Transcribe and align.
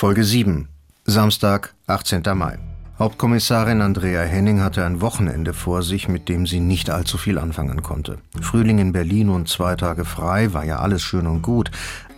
Folge 0.00 0.24
7. 0.24 0.66
Samstag, 1.04 1.74
18. 1.86 2.22
Mai. 2.34 2.58
Hauptkommissarin 2.98 3.82
Andrea 3.82 4.22
Henning 4.22 4.62
hatte 4.62 4.82
ein 4.86 5.02
Wochenende 5.02 5.52
vor 5.52 5.82
sich, 5.82 6.08
mit 6.08 6.30
dem 6.30 6.46
sie 6.46 6.60
nicht 6.60 6.88
allzu 6.88 7.18
viel 7.18 7.36
anfangen 7.38 7.82
konnte. 7.82 8.16
Frühling 8.40 8.78
in 8.78 8.92
Berlin 8.92 9.28
und 9.28 9.50
zwei 9.50 9.76
Tage 9.76 10.06
frei 10.06 10.54
war 10.54 10.64
ja 10.64 10.78
alles 10.78 11.02
schön 11.02 11.26
und 11.26 11.42
gut, 11.42 11.70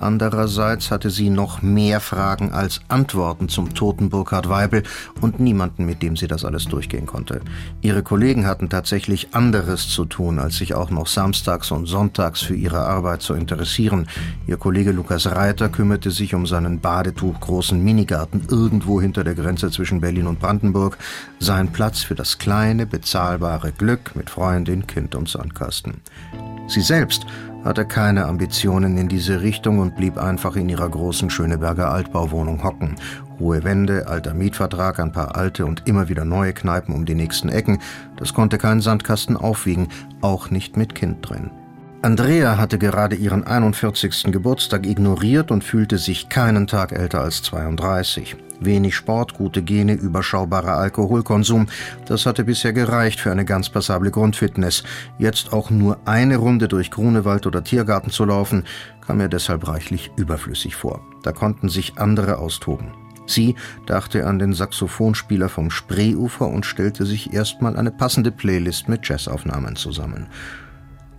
Andererseits 0.02 0.90
hatte 0.90 1.10
sie 1.10 1.30
noch 1.30 1.62
mehr 1.62 2.00
Fragen 2.00 2.52
als 2.52 2.80
Antworten 2.88 3.48
zum 3.48 3.74
toten 3.74 4.10
Burkhard 4.10 4.48
Weibel 4.48 4.82
und 5.20 5.40
niemanden, 5.40 5.86
mit 5.86 6.02
dem 6.02 6.16
sie 6.16 6.26
das 6.26 6.44
alles 6.44 6.64
durchgehen 6.64 7.06
konnte. 7.06 7.40
Ihre 7.80 8.02
Kollegen 8.02 8.46
hatten 8.46 8.68
tatsächlich 8.68 9.34
anderes 9.34 9.88
zu 9.88 10.04
tun, 10.04 10.38
als 10.38 10.56
sich 10.56 10.74
auch 10.74 10.90
noch 10.90 11.06
samstags 11.06 11.70
und 11.70 11.86
sonntags 11.86 12.42
für 12.42 12.54
ihre 12.54 12.80
Arbeit 12.80 13.22
zu 13.22 13.34
interessieren. 13.34 14.08
Ihr 14.46 14.56
Kollege 14.56 14.92
Lukas 14.92 15.26
Reiter 15.26 15.68
kümmerte 15.68 16.10
sich 16.10 16.34
um 16.34 16.46
seinen 16.46 16.80
badetuchgroßen 16.80 17.82
Minigarten 17.82 18.46
irgendwo 18.50 19.00
hinter 19.00 19.24
der 19.24 19.34
Grenze 19.34 19.70
zwischen 19.70 20.00
Berlin 20.00 20.26
und 20.26 20.40
Brandenburg, 20.40 20.98
sein 21.38 21.72
Platz 21.72 22.00
für 22.00 22.14
das 22.14 22.38
kleine, 22.38 22.86
bezahlbare 22.86 23.72
Glück 23.72 24.16
mit 24.16 24.30
Freundin, 24.30 24.86
Kind 24.86 25.14
und 25.14 25.28
Sandkasten. 25.28 25.94
Sie 26.68 26.80
selbst 26.80 27.26
hatte 27.64 27.84
keine 27.84 28.26
Ambitionen 28.26 28.96
in 28.96 29.08
diese 29.08 29.42
Richtung 29.42 29.78
und 29.78 29.96
blieb 29.96 30.18
einfach 30.18 30.56
in 30.56 30.68
ihrer 30.68 30.88
großen 30.88 31.30
Schöneberger 31.30 31.90
Altbauwohnung 31.90 32.62
hocken. 32.62 32.96
Hohe 33.38 33.64
Wände, 33.64 34.08
alter 34.08 34.34
Mietvertrag, 34.34 35.00
ein 35.00 35.12
paar 35.12 35.36
alte 35.36 35.66
und 35.66 35.88
immer 35.88 36.08
wieder 36.08 36.24
neue 36.24 36.52
Kneipen 36.52 36.94
um 36.94 37.04
die 37.04 37.14
nächsten 37.14 37.48
Ecken, 37.48 37.78
das 38.16 38.34
konnte 38.34 38.58
kein 38.58 38.80
Sandkasten 38.80 39.36
aufwiegen, 39.36 39.88
auch 40.20 40.50
nicht 40.50 40.76
mit 40.76 40.94
Kind 40.94 41.28
drin. 41.28 41.50
Andrea 42.02 42.58
hatte 42.58 42.78
gerade 42.78 43.14
ihren 43.14 43.46
41. 43.46 44.24
Geburtstag 44.32 44.86
ignoriert 44.86 45.52
und 45.52 45.62
fühlte 45.62 45.98
sich 45.98 46.28
keinen 46.28 46.66
Tag 46.66 46.90
älter 46.90 47.20
als 47.20 47.42
32. 47.42 48.36
Wenig 48.64 48.94
Sport, 48.94 49.34
gute 49.34 49.62
Gene, 49.62 49.94
überschaubarer 49.94 50.76
Alkoholkonsum, 50.76 51.66
das 52.06 52.26
hatte 52.26 52.44
bisher 52.44 52.72
gereicht 52.72 53.20
für 53.20 53.30
eine 53.30 53.44
ganz 53.44 53.68
passable 53.68 54.10
Grundfitness. 54.10 54.84
Jetzt 55.18 55.52
auch 55.52 55.70
nur 55.70 55.98
eine 56.04 56.36
Runde 56.36 56.68
durch 56.68 56.90
Grunewald 56.90 57.46
oder 57.46 57.64
Tiergarten 57.64 58.10
zu 58.10 58.24
laufen, 58.24 58.64
kam 59.06 59.18
mir 59.18 59.28
deshalb 59.28 59.66
reichlich 59.68 60.10
überflüssig 60.16 60.76
vor. 60.76 61.00
Da 61.22 61.32
konnten 61.32 61.68
sich 61.68 61.98
andere 61.98 62.38
austoben. 62.38 62.92
Sie 63.26 63.54
dachte 63.86 64.26
an 64.26 64.38
den 64.38 64.52
Saxophonspieler 64.52 65.48
vom 65.48 65.70
Spreeufer 65.70 66.48
und 66.48 66.66
stellte 66.66 67.06
sich 67.06 67.32
erstmal 67.32 67.76
eine 67.76 67.90
passende 67.90 68.32
Playlist 68.32 68.88
mit 68.88 69.08
Jazzaufnahmen 69.08 69.76
zusammen. 69.76 70.26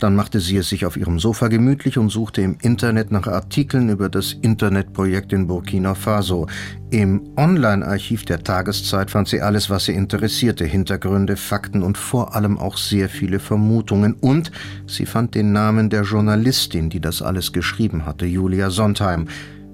Dann 0.04 0.16
machte 0.16 0.38
sie 0.38 0.58
es 0.58 0.68
sich 0.68 0.84
auf 0.84 0.98
ihrem 0.98 1.18
Sofa 1.18 1.48
gemütlich 1.48 1.96
und 1.96 2.10
suchte 2.10 2.42
im 2.42 2.58
Internet 2.60 3.10
nach 3.10 3.26
Artikeln 3.26 3.88
über 3.88 4.10
das 4.10 4.34
Internetprojekt 4.34 5.32
in 5.32 5.46
Burkina 5.46 5.94
Faso. 5.94 6.46
Im 6.90 7.22
Online-Archiv 7.38 8.26
der 8.26 8.44
Tageszeit 8.44 9.10
fand 9.10 9.28
sie 9.28 9.40
alles, 9.40 9.70
was 9.70 9.86
sie 9.86 9.94
interessierte, 9.94 10.66
Hintergründe, 10.66 11.38
Fakten 11.38 11.82
und 11.82 11.96
vor 11.96 12.34
allem 12.34 12.58
auch 12.58 12.76
sehr 12.76 13.08
viele 13.08 13.38
Vermutungen. 13.38 14.12
Und 14.12 14.52
sie 14.86 15.06
fand 15.06 15.34
den 15.34 15.52
Namen 15.52 15.88
der 15.88 16.02
Journalistin, 16.02 16.90
die 16.90 17.00
das 17.00 17.22
alles 17.22 17.54
geschrieben 17.54 18.04
hatte, 18.04 18.26
Julia 18.26 18.68
Sondheim 18.68 19.26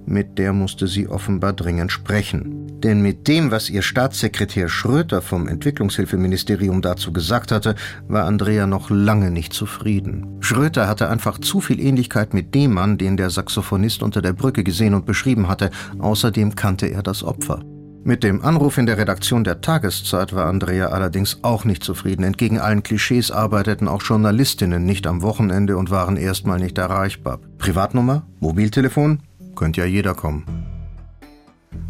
mit 0.06 0.38
der 0.38 0.52
musste 0.52 0.86
sie 0.86 1.08
offenbar 1.08 1.52
dringend 1.52 1.92
sprechen. 1.92 2.66
Denn 2.80 3.02
mit 3.02 3.28
dem, 3.28 3.50
was 3.50 3.70
ihr 3.70 3.82
Staatssekretär 3.82 4.68
Schröter 4.68 5.22
vom 5.22 5.48
Entwicklungshilfeministerium 5.48 6.82
dazu 6.82 7.12
gesagt 7.12 7.52
hatte, 7.52 7.74
war 8.08 8.24
Andrea 8.24 8.66
noch 8.66 8.90
lange 8.90 9.30
nicht 9.30 9.52
zufrieden. 9.52 10.38
Schröter 10.40 10.88
hatte 10.88 11.08
einfach 11.08 11.38
zu 11.38 11.60
viel 11.60 11.80
Ähnlichkeit 11.80 12.34
mit 12.34 12.54
dem 12.54 12.74
Mann, 12.74 12.98
den 12.98 13.16
der 13.16 13.30
Saxophonist 13.30 14.02
unter 14.02 14.22
der 14.22 14.32
Brücke 14.32 14.64
gesehen 14.64 14.94
und 14.94 15.06
beschrieben 15.06 15.48
hatte. 15.48 15.70
Außerdem 15.98 16.54
kannte 16.54 16.86
er 16.86 17.02
das 17.02 17.22
Opfer. 17.22 17.62
Mit 18.02 18.24
dem 18.24 18.42
Anruf 18.42 18.78
in 18.78 18.86
der 18.86 18.96
Redaktion 18.96 19.44
der 19.44 19.60
Tageszeit 19.60 20.34
war 20.34 20.46
Andrea 20.46 20.86
allerdings 20.86 21.40
auch 21.42 21.66
nicht 21.66 21.84
zufrieden. 21.84 22.24
Entgegen 22.24 22.58
allen 22.58 22.82
Klischees 22.82 23.30
arbeiteten 23.30 23.88
auch 23.88 24.02
Journalistinnen 24.02 24.86
nicht 24.86 25.06
am 25.06 25.20
Wochenende 25.20 25.76
und 25.76 25.90
waren 25.90 26.16
erstmal 26.16 26.58
nicht 26.58 26.78
erreichbar. 26.78 27.40
Privatnummer? 27.58 28.26
Mobiltelefon? 28.38 29.20
Könnte 29.54 29.80
ja 29.80 29.86
jeder 29.86 30.14
kommen. 30.14 30.44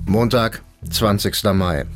Montag, 0.07 0.63
20. 0.91 1.45
Mai. 1.55 1.87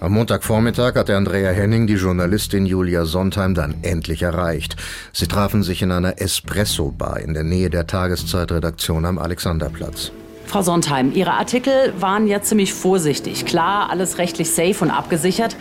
Am 0.00 0.12
Montagvormittag 0.12 0.96
hatte 0.96 1.16
Andrea 1.16 1.50
Henning 1.50 1.86
die 1.86 1.94
Journalistin 1.94 2.66
Julia 2.66 3.04
Sondheim 3.04 3.54
dann 3.54 3.76
endlich 3.82 4.22
erreicht. 4.22 4.74
Sie 5.12 5.28
trafen 5.28 5.62
sich 5.62 5.80
in 5.80 5.92
einer 5.92 6.20
Espresso-Bar 6.20 7.20
in 7.20 7.34
der 7.34 7.44
Nähe 7.44 7.70
der 7.70 7.86
Tageszeitredaktion 7.86 9.04
am 9.04 9.18
Alexanderplatz. 9.18 10.10
Frau 10.46 10.62
Sondheim, 10.62 11.12
Ihre 11.14 11.34
Artikel 11.34 11.94
waren 12.00 12.26
ja 12.26 12.42
ziemlich 12.42 12.74
vorsichtig. 12.74 13.46
Klar, 13.46 13.90
alles 13.90 14.18
rechtlich 14.18 14.50
safe 14.50 14.84
und 14.84 14.90
abgesichert. 14.90 15.56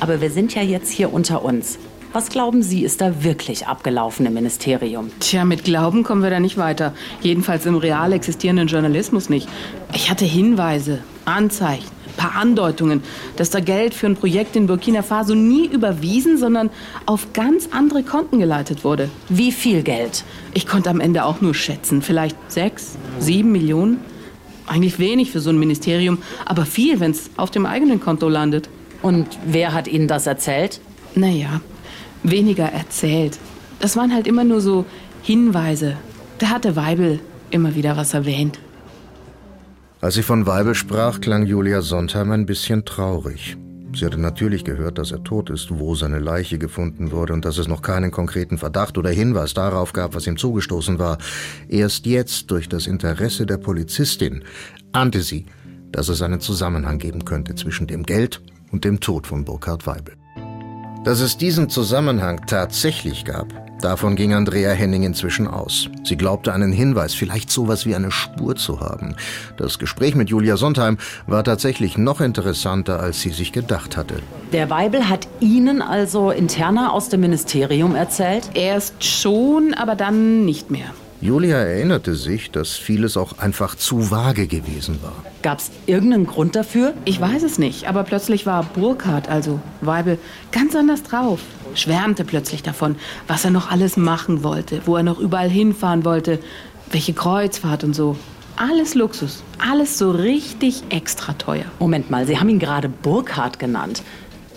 Aber 0.00 0.20
wir 0.20 0.30
sind 0.30 0.54
ja 0.54 0.62
jetzt 0.62 0.90
hier 0.90 1.12
unter 1.12 1.44
uns. 1.44 1.78
Was 2.12 2.28
glauben 2.28 2.62
Sie, 2.62 2.84
ist 2.84 3.00
da 3.00 3.24
wirklich 3.24 3.66
abgelaufen 3.66 4.26
im 4.26 4.34
Ministerium? 4.34 5.10
Tja, 5.18 5.46
mit 5.46 5.64
Glauben 5.64 6.02
kommen 6.02 6.22
wir 6.22 6.28
da 6.28 6.40
nicht 6.40 6.58
weiter. 6.58 6.92
Jedenfalls 7.22 7.64
im 7.64 7.76
real 7.76 8.12
existierenden 8.12 8.68
Journalismus 8.68 9.30
nicht. 9.30 9.48
Ich 9.94 10.10
hatte 10.10 10.26
Hinweise, 10.26 10.98
Anzeichen, 11.24 11.88
ein 12.08 12.16
paar 12.18 12.34
Andeutungen, 12.34 13.02
dass 13.36 13.48
da 13.48 13.60
Geld 13.60 13.94
für 13.94 14.08
ein 14.08 14.16
Projekt 14.16 14.56
in 14.56 14.66
Burkina 14.66 15.00
Faso 15.00 15.34
nie 15.34 15.66
überwiesen, 15.66 16.36
sondern 16.36 16.68
auf 17.06 17.32
ganz 17.32 17.70
andere 17.72 18.02
Konten 18.02 18.40
geleitet 18.40 18.84
wurde. 18.84 19.08
Wie 19.30 19.50
viel 19.50 19.82
Geld? 19.82 20.24
Ich 20.52 20.66
konnte 20.66 20.90
am 20.90 21.00
Ende 21.00 21.24
auch 21.24 21.40
nur 21.40 21.54
schätzen. 21.54 22.02
Vielleicht 22.02 22.36
sechs, 22.48 22.98
sieben 23.20 23.52
Millionen. 23.52 24.00
Eigentlich 24.66 24.98
wenig 24.98 25.30
für 25.30 25.40
so 25.40 25.48
ein 25.48 25.58
Ministerium, 25.58 26.18
aber 26.44 26.66
viel, 26.66 27.00
wenn 27.00 27.12
es 27.12 27.30
auf 27.38 27.50
dem 27.50 27.64
eigenen 27.64 28.00
Konto 28.00 28.28
landet. 28.28 28.68
Und 29.00 29.26
wer 29.46 29.72
hat 29.72 29.88
Ihnen 29.88 30.08
das 30.08 30.26
erzählt? 30.26 30.82
Naja, 31.14 31.62
weniger 32.22 32.66
erzählt. 32.66 33.38
Das 33.80 33.96
waren 33.96 34.12
halt 34.12 34.26
immer 34.26 34.44
nur 34.44 34.60
so 34.60 34.84
Hinweise. 35.22 35.96
Da 36.38 36.50
hatte 36.50 36.76
Weibel 36.76 37.20
immer 37.50 37.74
wieder 37.74 37.96
was 37.96 38.14
erwähnt. 38.14 38.58
Als 40.00 40.14
sie 40.14 40.22
von 40.22 40.46
Weibel 40.46 40.74
sprach, 40.74 41.20
klang 41.20 41.46
Julia 41.46 41.80
Sondheim 41.80 42.32
ein 42.32 42.46
bisschen 42.46 42.84
traurig. 42.84 43.56
Sie 43.94 44.06
hatte 44.06 44.18
natürlich 44.18 44.64
gehört, 44.64 44.98
dass 44.98 45.12
er 45.12 45.22
tot 45.22 45.50
ist, 45.50 45.78
wo 45.78 45.94
seine 45.94 46.18
Leiche 46.18 46.58
gefunden 46.58 47.12
wurde 47.12 47.34
und 47.34 47.44
dass 47.44 47.58
es 47.58 47.68
noch 47.68 47.82
keinen 47.82 48.10
konkreten 48.10 48.56
Verdacht 48.56 48.96
oder 48.96 49.10
Hinweis 49.10 49.52
darauf 49.54 49.92
gab, 49.92 50.14
was 50.14 50.26
ihm 50.26 50.38
zugestoßen 50.38 50.98
war. 50.98 51.18
Erst 51.68 52.06
jetzt, 52.06 52.50
durch 52.50 52.68
das 52.68 52.86
Interesse 52.86 53.44
der 53.44 53.58
Polizistin, 53.58 54.44
ahnte 54.92 55.20
sie, 55.22 55.46
dass 55.92 56.08
es 56.08 56.22
einen 56.22 56.40
Zusammenhang 56.40 56.98
geben 56.98 57.24
könnte 57.24 57.54
zwischen 57.54 57.86
dem 57.86 58.02
Geld 58.04 58.40
und 58.70 58.84
dem 58.84 58.98
Tod 58.98 59.26
von 59.26 59.44
Burkhard 59.44 59.86
Weibel. 59.86 60.14
Dass 61.04 61.18
es 61.18 61.36
diesen 61.36 61.68
Zusammenhang 61.68 62.46
tatsächlich 62.46 63.24
gab, 63.24 63.48
davon 63.80 64.14
ging 64.14 64.34
Andrea 64.34 64.70
Henning 64.70 65.02
inzwischen 65.02 65.48
aus. 65.48 65.88
Sie 66.04 66.16
glaubte 66.16 66.52
einen 66.52 66.70
Hinweis, 66.70 67.12
vielleicht 67.12 67.50
sowas 67.50 67.86
wie 67.86 67.96
eine 67.96 68.12
Spur 68.12 68.54
zu 68.54 68.78
haben. 68.78 69.16
Das 69.56 69.80
Gespräch 69.80 70.14
mit 70.14 70.30
Julia 70.30 70.56
Sondheim 70.56 70.98
war 71.26 71.42
tatsächlich 71.42 71.98
noch 71.98 72.20
interessanter, 72.20 73.00
als 73.00 73.20
sie 73.20 73.30
sich 73.30 73.50
gedacht 73.50 73.96
hatte. 73.96 74.20
Der 74.52 74.70
Weibel 74.70 75.08
hat 75.08 75.26
Ihnen 75.40 75.82
also 75.82 76.30
interner 76.30 76.92
aus 76.92 77.08
dem 77.08 77.22
Ministerium 77.22 77.96
erzählt? 77.96 78.50
Erst 78.54 79.02
schon, 79.04 79.74
aber 79.74 79.96
dann 79.96 80.44
nicht 80.44 80.70
mehr. 80.70 80.92
Julia 81.22 81.58
erinnerte 81.58 82.16
sich, 82.16 82.50
dass 82.50 82.72
vieles 82.72 83.16
auch 83.16 83.38
einfach 83.38 83.76
zu 83.76 84.10
vage 84.10 84.48
gewesen 84.48 84.98
war. 85.02 85.14
Gab 85.42 85.60
es 85.60 85.70
irgendeinen 85.86 86.26
Grund 86.26 86.56
dafür? 86.56 86.94
Ich 87.04 87.20
weiß 87.20 87.44
es 87.44 87.58
nicht, 87.58 87.86
aber 87.86 88.02
plötzlich 88.02 88.44
war 88.44 88.64
Burkhard, 88.64 89.28
also 89.28 89.60
Weibel, 89.82 90.18
ganz 90.50 90.74
anders 90.74 91.04
drauf. 91.04 91.38
Schwärmte 91.76 92.24
plötzlich 92.24 92.64
davon, 92.64 92.96
was 93.28 93.44
er 93.44 93.52
noch 93.52 93.70
alles 93.70 93.96
machen 93.96 94.42
wollte, 94.42 94.82
wo 94.84 94.96
er 94.96 95.04
noch 95.04 95.20
überall 95.20 95.48
hinfahren 95.48 96.04
wollte, 96.04 96.40
welche 96.90 97.12
Kreuzfahrt 97.12 97.84
und 97.84 97.94
so. 97.94 98.16
Alles 98.56 98.96
Luxus, 98.96 99.44
alles 99.58 99.98
so 99.98 100.10
richtig 100.10 100.82
extra 100.88 101.34
teuer. 101.34 101.66
Moment 101.78 102.10
mal, 102.10 102.26
Sie 102.26 102.40
haben 102.40 102.48
ihn 102.48 102.58
gerade 102.58 102.88
Burkhard 102.88 103.60
genannt. 103.60 104.02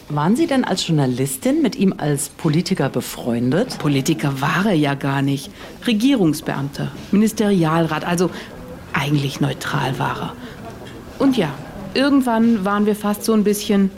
Waren 0.09 0.35
Sie 0.35 0.45
denn 0.45 0.63
als 0.63 0.87
Journalistin 0.87 1.63
mit 1.63 1.75
ihm 1.75 1.95
als 1.97 2.29
Politiker 2.29 2.89
befreundet? 2.89 3.79
Politiker 3.79 4.39
war 4.39 4.67
er 4.67 4.73
ja 4.73 4.93
gar 4.93 5.23
nicht. 5.23 5.49
Regierungsbeamter, 5.87 6.91
Ministerialrat, 7.11 8.05
also 8.05 8.29
eigentlich 8.93 9.41
neutral 9.41 9.97
war 9.97 10.21
er. 10.21 10.33
Und 11.17 11.37
ja, 11.37 11.51
irgendwann 11.95 12.63
waren 12.63 12.85
wir 12.85 12.95
fast 12.95 13.23
so 13.23 13.33
ein 13.33 13.43
bisschen 13.43 13.89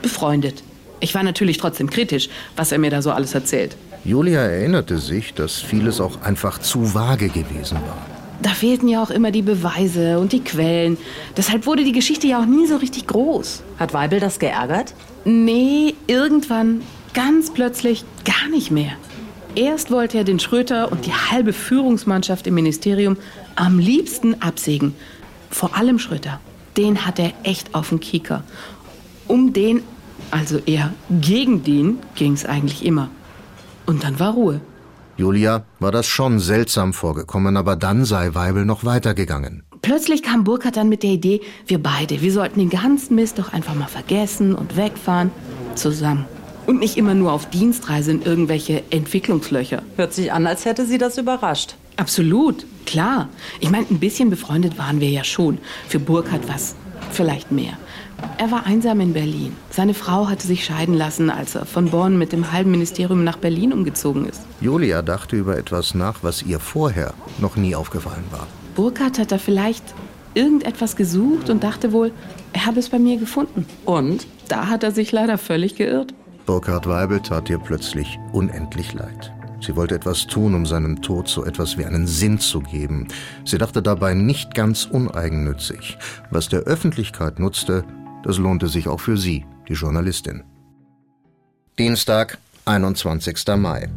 befreundet. 0.00 0.62
Ich 1.00 1.14
war 1.14 1.22
natürlich 1.22 1.58
trotzdem 1.58 1.90
kritisch, 1.90 2.30
was 2.56 2.72
er 2.72 2.78
mir 2.78 2.90
da 2.90 3.02
so 3.02 3.10
alles 3.10 3.34
erzählt. 3.34 3.76
Julia 4.04 4.40
erinnerte 4.40 4.96
sich, 4.96 5.34
dass 5.34 5.56
vieles 5.56 6.00
auch 6.00 6.22
einfach 6.22 6.60
zu 6.60 6.94
vage 6.94 7.28
gewesen 7.28 7.76
war. 7.76 8.15
Da 8.42 8.50
fehlten 8.50 8.88
ja 8.88 9.02
auch 9.02 9.10
immer 9.10 9.30
die 9.30 9.42
Beweise 9.42 10.18
und 10.18 10.32
die 10.32 10.40
Quellen. 10.44 10.98
Deshalb 11.36 11.66
wurde 11.66 11.84
die 11.84 11.92
Geschichte 11.92 12.26
ja 12.26 12.40
auch 12.40 12.46
nie 12.46 12.66
so 12.66 12.76
richtig 12.76 13.06
groß. 13.06 13.62
Hat 13.78 13.94
Weibel 13.94 14.20
das 14.20 14.38
geärgert? 14.38 14.94
Nee, 15.24 15.94
irgendwann, 16.06 16.82
ganz 17.14 17.52
plötzlich, 17.52 18.04
gar 18.24 18.48
nicht 18.50 18.70
mehr. 18.70 18.92
Erst 19.54 19.90
wollte 19.90 20.18
er 20.18 20.24
den 20.24 20.38
Schröter 20.38 20.92
und 20.92 21.06
die 21.06 21.14
halbe 21.14 21.54
Führungsmannschaft 21.54 22.46
im 22.46 22.54
Ministerium 22.54 23.16
am 23.54 23.78
liebsten 23.78 24.42
absägen. 24.42 24.94
Vor 25.50 25.74
allem 25.74 25.98
Schröter. 25.98 26.40
den 26.76 27.06
hat 27.06 27.18
er 27.18 27.32
echt 27.42 27.74
auf 27.74 27.88
den 27.88 28.00
Kieker. 28.00 28.44
Um 29.26 29.54
den, 29.54 29.82
also 30.30 30.58
eher 30.58 30.92
gegen 31.10 31.64
den, 31.64 31.98
ging 32.14 32.34
es 32.34 32.44
eigentlich 32.44 32.84
immer. 32.84 33.08
Und 33.86 34.04
dann 34.04 34.20
war 34.20 34.34
Ruhe. 34.34 34.60
Julia 35.16 35.64
war 35.80 35.92
das 35.92 36.06
schon 36.06 36.40
seltsam 36.40 36.92
vorgekommen, 36.92 37.56
aber 37.56 37.74
dann 37.74 38.04
sei 38.04 38.34
Weibel 38.34 38.66
noch 38.66 38.84
weitergegangen. 38.84 39.62
Plötzlich 39.80 40.22
kam 40.22 40.44
Burkhard 40.44 40.76
dann 40.76 40.88
mit 40.88 41.02
der 41.02 41.10
Idee, 41.10 41.40
wir 41.66 41.82
beide, 41.82 42.20
wir 42.20 42.32
sollten 42.32 42.58
den 42.58 42.70
ganzen 42.70 43.14
Mist 43.14 43.38
doch 43.38 43.52
einfach 43.52 43.74
mal 43.74 43.86
vergessen 43.86 44.54
und 44.54 44.76
wegfahren. 44.76 45.30
Zusammen. 45.74 46.26
Und 46.66 46.80
nicht 46.80 46.96
immer 46.96 47.14
nur 47.14 47.32
auf 47.32 47.48
Dienstreise 47.48 48.10
in 48.10 48.22
irgendwelche 48.22 48.82
Entwicklungslöcher. 48.90 49.82
Hört 49.96 50.12
sich 50.12 50.32
an, 50.32 50.46
als 50.46 50.64
hätte 50.64 50.84
sie 50.84 50.98
das 50.98 51.16
überrascht. 51.16 51.76
Absolut, 51.96 52.66
klar. 52.84 53.28
Ich 53.60 53.70
meine, 53.70 53.86
ein 53.90 54.00
bisschen 54.00 54.28
befreundet 54.28 54.76
waren 54.76 55.00
wir 55.00 55.08
ja 55.08 55.24
schon. 55.24 55.58
Für 55.88 55.98
Burkhard 55.98 56.48
was, 56.48 56.74
vielleicht 57.16 57.50
mehr. 57.50 57.72
Er 58.38 58.50
war 58.50 58.66
einsam 58.66 59.00
in 59.00 59.12
Berlin. 59.12 59.56
Seine 59.70 59.94
Frau 59.94 60.28
hatte 60.28 60.46
sich 60.46 60.64
scheiden 60.64 60.94
lassen, 60.94 61.30
als 61.30 61.54
er 61.54 61.66
von 61.66 61.90
Bonn 61.90 62.18
mit 62.18 62.32
dem 62.32 62.52
halben 62.52 62.70
Ministerium 62.70 63.24
nach 63.24 63.36
Berlin 63.38 63.72
umgezogen 63.72 64.26
ist. 64.26 64.42
Julia 64.60 65.02
dachte 65.02 65.36
über 65.36 65.56
etwas 65.56 65.94
nach, 65.94 66.22
was 66.22 66.42
ihr 66.42 66.60
vorher 66.60 67.14
noch 67.38 67.56
nie 67.56 67.74
aufgefallen 67.74 68.24
war. 68.30 68.46
Burkhard 68.74 69.18
hat 69.18 69.32
da 69.32 69.38
vielleicht 69.38 69.82
irgendetwas 70.34 70.96
gesucht 70.96 71.50
und 71.50 71.64
dachte 71.64 71.92
wohl, 71.92 72.12
er 72.52 72.66
habe 72.66 72.78
es 72.78 72.90
bei 72.90 72.98
mir 72.98 73.16
gefunden. 73.18 73.66
Und 73.84 74.26
da 74.48 74.68
hat 74.68 74.82
er 74.82 74.92
sich 74.92 75.10
leider 75.12 75.38
völlig 75.38 75.76
geirrt. 75.76 76.14
Burkhard 76.44 76.86
Weibel 76.86 77.20
tat 77.20 77.50
ihr 77.50 77.58
plötzlich 77.58 78.18
unendlich 78.32 78.92
leid. 78.92 79.32
Sie 79.60 79.76
wollte 79.76 79.94
etwas 79.94 80.26
tun, 80.26 80.54
um 80.54 80.66
seinem 80.66 81.02
Tod 81.02 81.28
so 81.28 81.44
etwas 81.44 81.78
wie 81.78 81.84
einen 81.84 82.06
Sinn 82.06 82.38
zu 82.38 82.60
geben. 82.60 83.08
Sie 83.44 83.58
dachte 83.58 83.82
dabei 83.82 84.14
nicht 84.14 84.54
ganz 84.54 84.84
uneigennützig. 84.84 85.98
Was 86.30 86.48
der 86.48 86.60
Öffentlichkeit 86.60 87.38
nutzte, 87.38 87.84
das 88.22 88.38
lohnte 88.38 88.68
sich 88.68 88.88
auch 88.88 89.00
für 89.00 89.16
sie, 89.16 89.46
die 89.68 89.74
Journalistin. 89.74 90.44
Dienstag, 91.78 92.38
21. 92.64 93.44
Mai. 93.56 93.88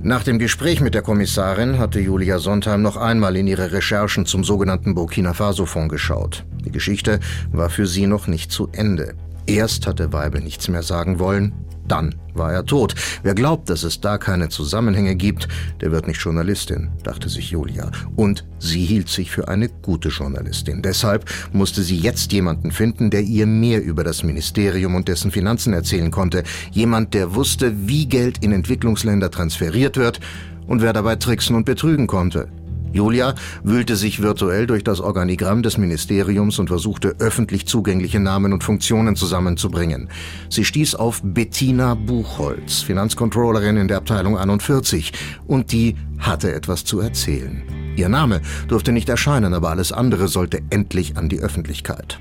Nach 0.00 0.22
dem 0.22 0.38
Gespräch 0.38 0.82
mit 0.82 0.92
der 0.92 1.00
Kommissarin 1.00 1.78
hatte 1.78 1.98
Julia 1.98 2.38
Sondheim 2.38 2.82
noch 2.82 2.98
einmal 2.98 3.36
in 3.36 3.46
ihre 3.46 3.72
Recherchen 3.72 4.26
zum 4.26 4.44
sogenannten 4.44 4.94
Burkina 4.94 5.32
Faso-Fonds 5.32 5.90
geschaut. 5.90 6.44
Die 6.62 6.70
Geschichte 6.70 7.20
war 7.52 7.70
für 7.70 7.86
sie 7.86 8.06
noch 8.06 8.26
nicht 8.26 8.52
zu 8.52 8.68
Ende. 8.72 9.14
Erst 9.46 9.86
hatte 9.86 10.12
Weibel 10.12 10.42
nichts 10.42 10.68
mehr 10.68 10.82
sagen 10.82 11.18
wollen, 11.18 11.54
dann 11.88 12.14
war 12.34 12.52
er 12.52 12.64
tot. 12.64 12.94
Wer 13.22 13.34
glaubt, 13.34 13.70
dass 13.70 13.82
es 13.82 14.00
da 14.00 14.18
keine 14.18 14.48
Zusammenhänge 14.48 15.14
gibt, 15.14 15.48
der 15.80 15.92
wird 15.92 16.06
nicht 16.06 16.20
Journalistin, 16.20 16.90
dachte 17.02 17.28
sich 17.28 17.50
Julia. 17.50 17.90
Und 18.16 18.44
sie 18.58 18.84
hielt 18.84 19.08
sich 19.08 19.30
für 19.30 19.48
eine 19.48 19.68
gute 19.68 20.08
Journalistin. 20.08 20.82
Deshalb 20.82 21.24
musste 21.52 21.82
sie 21.82 21.96
jetzt 21.96 22.32
jemanden 22.32 22.72
finden, 22.72 23.10
der 23.10 23.22
ihr 23.22 23.46
mehr 23.46 23.82
über 23.82 24.04
das 24.04 24.22
Ministerium 24.22 24.94
und 24.94 25.08
dessen 25.08 25.30
Finanzen 25.30 25.72
erzählen 25.72 26.10
konnte. 26.10 26.42
Jemand, 26.72 27.14
der 27.14 27.34
wusste, 27.34 27.88
wie 27.88 28.06
Geld 28.06 28.42
in 28.42 28.52
Entwicklungsländer 28.52 29.30
transferiert 29.30 29.96
wird 29.96 30.20
und 30.66 30.82
wer 30.82 30.92
dabei 30.92 31.16
tricksen 31.16 31.56
und 31.56 31.64
betrügen 31.64 32.06
konnte. 32.06 32.48
Julia 32.94 33.34
wühlte 33.64 33.96
sich 33.96 34.22
virtuell 34.22 34.68
durch 34.68 34.84
das 34.84 35.00
Organigramm 35.00 35.64
des 35.64 35.78
Ministeriums 35.78 36.60
und 36.60 36.68
versuchte 36.68 37.16
öffentlich 37.18 37.66
zugängliche 37.66 38.20
Namen 38.20 38.52
und 38.52 38.62
Funktionen 38.62 39.16
zusammenzubringen. 39.16 40.08
Sie 40.48 40.64
stieß 40.64 40.94
auf 40.94 41.20
Bettina 41.24 41.94
Buchholz, 41.94 42.82
Finanzcontrollerin 42.82 43.78
in 43.78 43.88
der 43.88 43.96
Abteilung 43.96 44.38
41, 44.38 45.12
und 45.48 45.72
die 45.72 45.96
hatte 46.18 46.54
etwas 46.54 46.84
zu 46.84 47.00
erzählen. 47.00 47.64
Ihr 47.96 48.08
Name 48.08 48.40
durfte 48.68 48.92
nicht 48.92 49.08
erscheinen, 49.08 49.54
aber 49.54 49.70
alles 49.70 49.90
andere 49.90 50.28
sollte 50.28 50.60
endlich 50.70 51.16
an 51.16 51.28
die 51.28 51.40
Öffentlichkeit. 51.40 52.20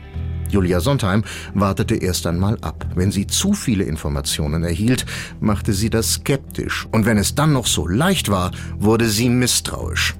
Julia 0.50 0.80
Sondheim 0.80 1.24
wartete 1.54 1.96
erst 1.96 2.26
einmal 2.26 2.58
ab. 2.62 2.86
Wenn 2.96 3.12
sie 3.12 3.28
zu 3.28 3.54
viele 3.54 3.84
Informationen 3.84 4.64
erhielt, 4.64 5.06
machte 5.40 5.74
sie 5.74 5.92
das 5.92 6.14
skeptisch. 6.14 6.88
Und 6.92 7.06
wenn 7.06 7.18
es 7.19 7.36
dann 7.36 7.54
noch 7.54 7.68
so 7.68 7.88
leicht 7.88 8.30
war, 8.30 8.52
wurde 8.80 9.08
sie 9.08 9.30
misstrauisch. 9.30 10.16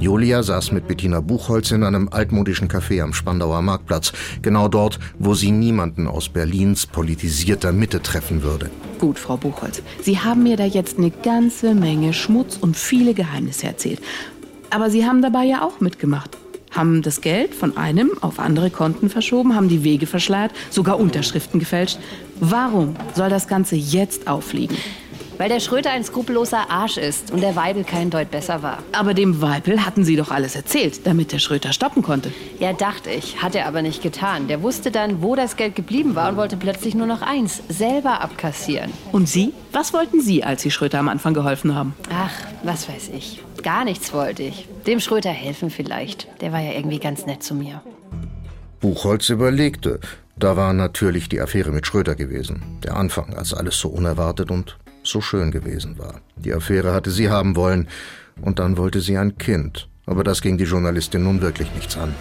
Julia 0.00 0.42
saß 0.42 0.72
mit 0.72 0.88
Bettina 0.88 1.20
Buchholz 1.20 1.72
in 1.72 1.84
einem 1.84 2.08
altmodischen 2.10 2.68
Café 2.68 3.02
am 3.02 3.12
Spandauer 3.12 3.60
Marktplatz, 3.60 4.14
genau 4.40 4.66
dort, 4.66 4.98
wo 5.18 5.34
sie 5.34 5.50
niemanden 5.50 6.06
aus 6.06 6.30
Berlins 6.30 6.86
politisierter 6.86 7.72
Mitte 7.72 8.02
treffen 8.02 8.42
würde. 8.42 8.70
Gut, 8.98 9.18
Frau 9.18 9.36
Buchholz, 9.36 9.82
Sie 10.00 10.18
haben 10.18 10.42
mir 10.42 10.56
da 10.56 10.64
jetzt 10.64 10.96
eine 10.96 11.10
ganze 11.10 11.74
Menge 11.74 12.14
Schmutz 12.14 12.56
und 12.56 12.78
viele 12.78 13.12
Geheimnisse 13.12 13.66
erzählt. 13.66 14.00
Aber 14.70 14.88
Sie 14.88 15.04
haben 15.04 15.20
dabei 15.20 15.44
ja 15.44 15.62
auch 15.62 15.80
mitgemacht. 15.80 16.30
Haben 16.70 17.02
das 17.02 17.20
Geld 17.20 17.54
von 17.54 17.76
einem 17.76 18.10
auf 18.22 18.38
andere 18.38 18.70
Konten 18.70 19.10
verschoben, 19.10 19.54
haben 19.54 19.68
die 19.68 19.84
Wege 19.84 20.06
verschleiert, 20.06 20.52
sogar 20.70 20.98
Unterschriften 20.98 21.60
gefälscht. 21.60 21.98
Warum 22.38 22.96
soll 23.14 23.28
das 23.28 23.48
Ganze 23.48 23.76
jetzt 23.76 24.28
auffliegen? 24.28 24.78
Weil 25.40 25.48
der 25.48 25.60
Schröter 25.60 25.90
ein 25.90 26.04
skrupelloser 26.04 26.68
Arsch 26.68 26.98
ist 26.98 27.30
und 27.30 27.40
der 27.40 27.56
Weibel 27.56 27.82
kein 27.82 28.10
Deut 28.10 28.30
besser 28.30 28.62
war. 28.62 28.76
Aber 28.92 29.14
dem 29.14 29.40
Weibel 29.40 29.86
hatten 29.86 30.04
Sie 30.04 30.14
doch 30.14 30.30
alles 30.30 30.54
erzählt, 30.54 31.06
damit 31.06 31.32
der 31.32 31.38
Schröter 31.38 31.72
stoppen 31.72 32.02
konnte. 32.02 32.30
Ja, 32.58 32.74
dachte 32.74 33.08
ich. 33.08 33.40
Hat 33.40 33.54
er 33.54 33.66
aber 33.66 33.80
nicht 33.80 34.02
getan. 34.02 34.48
Der 34.48 34.60
wusste 34.60 34.90
dann, 34.90 35.22
wo 35.22 35.36
das 35.36 35.56
Geld 35.56 35.76
geblieben 35.76 36.14
war 36.14 36.28
und 36.28 36.36
wollte 36.36 36.58
plötzlich 36.58 36.94
nur 36.94 37.06
noch 37.06 37.22
eins, 37.22 37.62
selber 37.70 38.20
abkassieren. 38.20 38.92
Und 39.12 39.30
Sie? 39.30 39.54
Was 39.72 39.94
wollten 39.94 40.20
Sie, 40.20 40.44
als 40.44 40.60
Sie 40.60 40.70
Schröter 40.70 40.98
am 40.98 41.08
Anfang 41.08 41.32
geholfen 41.32 41.74
haben? 41.74 41.94
Ach, 42.12 42.34
was 42.62 42.86
weiß 42.86 43.08
ich. 43.16 43.42
Gar 43.62 43.86
nichts 43.86 44.12
wollte 44.12 44.42
ich. 44.42 44.68
Dem 44.86 45.00
Schröter 45.00 45.30
helfen 45.30 45.70
vielleicht. 45.70 46.28
Der 46.42 46.52
war 46.52 46.60
ja 46.60 46.72
irgendwie 46.72 46.98
ganz 46.98 47.24
nett 47.24 47.42
zu 47.42 47.54
mir. 47.54 47.80
Buchholz 48.80 49.30
überlegte. 49.30 50.00
Da 50.36 50.56
war 50.56 50.72
natürlich 50.72 51.28
die 51.28 51.38
Affäre 51.38 51.70
mit 51.70 51.86
Schröter 51.86 52.14
gewesen. 52.14 52.78
Der 52.82 52.96
Anfang, 52.96 53.34
als 53.34 53.52
alles 53.52 53.78
so 53.78 53.88
unerwartet 53.88 54.50
und 54.50 54.78
so 55.10 55.20
schön 55.20 55.50
gewesen 55.50 55.98
war. 55.98 56.20
Die 56.36 56.54
Affäre 56.54 56.92
hatte 56.92 57.10
sie 57.10 57.28
haben 57.28 57.56
wollen, 57.56 57.88
und 58.40 58.58
dann 58.58 58.78
wollte 58.78 59.00
sie 59.00 59.18
ein 59.18 59.36
Kind. 59.36 59.88
Aber 60.06 60.24
das 60.24 60.40
ging 60.40 60.56
die 60.56 60.64
Journalistin 60.64 61.24
nun 61.24 61.42
wirklich 61.42 61.72
nichts 61.74 61.96
an. 61.96 62.14